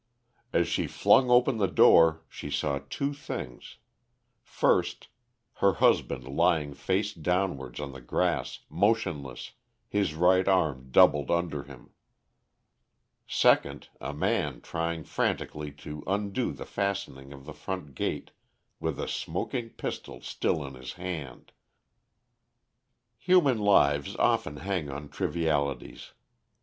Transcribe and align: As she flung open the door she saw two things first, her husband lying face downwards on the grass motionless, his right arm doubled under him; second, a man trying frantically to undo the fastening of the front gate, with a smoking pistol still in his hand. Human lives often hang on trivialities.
As 0.51 0.67
she 0.67 0.87
flung 0.87 1.29
open 1.29 1.57
the 1.59 1.67
door 1.67 2.23
she 2.27 2.49
saw 2.49 2.79
two 2.89 3.13
things 3.13 3.77
first, 4.41 5.09
her 5.57 5.73
husband 5.73 6.27
lying 6.27 6.73
face 6.73 7.13
downwards 7.13 7.79
on 7.79 7.91
the 7.91 8.01
grass 8.01 8.61
motionless, 8.67 9.51
his 9.87 10.15
right 10.15 10.47
arm 10.47 10.89
doubled 10.89 11.29
under 11.29 11.65
him; 11.65 11.91
second, 13.27 13.89
a 13.99 14.11
man 14.11 14.61
trying 14.61 15.03
frantically 15.03 15.71
to 15.71 16.01
undo 16.07 16.51
the 16.51 16.65
fastening 16.65 17.31
of 17.31 17.45
the 17.45 17.53
front 17.53 17.93
gate, 17.93 18.31
with 18.79 18.99
a 18.99 19.07
smoking 19.07 19.69
pistol 19.69 20.19
still 20.19 20.65
in 20.65 20.73
his 20.73 20.93
hand. 20.93 21.51
Human 23.19 23.59
lives 23.59 24.15
often 24.15 24.57
hang 24.57 24.89
on 24.89 25.09
trivialities. 25.09 26.13